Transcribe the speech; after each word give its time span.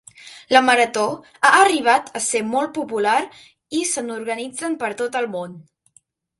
La 0.53 0.61
marató 0.69 1.03
ha 1.47 1.51
arribat 1.65 2.09
a 2.21 2.23
ser 2.29 2.41
molt 2.55 2.73
popular 2.79 3.19
i 3.81 3.85
se 3.93 4.07
n'organitzen 4.09 4.81
per 4.85 4.93
tot 5.05 5.23
el 5.25 5.33
món. 5.39 5.59